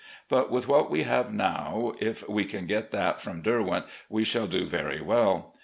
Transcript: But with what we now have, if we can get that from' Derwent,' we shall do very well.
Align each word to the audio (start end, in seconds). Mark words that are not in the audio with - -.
But 0.29 0.49
with 0.49 0.67
what 0.67 0.89
we 0.89 1.03
now 1.03 1.03
have, 1.05 2.01
if 2.01 2.27
we 2.27 2.43
can 2.45 2.65
get 2.65 2.89
that 2.89 3.21
from' 3.21 3.41
Derwent,' 3.43 3.85
we 4.09 4.23
shall 4.23 4.47
do 4.47 4.65
very 4.65 4.99
well. 4.99 5.53